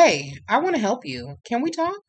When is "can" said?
1.42-1.60